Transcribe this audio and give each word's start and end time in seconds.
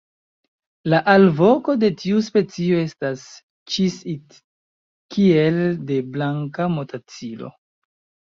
La 0.91 0.99
alvoko 1.11 1.73
de 1.81 1.89
tiu 2.03 2.21
specio 2.27 2.79
estas 2.85 3.27
"ĉis-it" 3.73 4.39
kiel 5.17 5.61
de 5.91 5.99
Blanka 6.17 6.67
motacilo. 6.79 7.53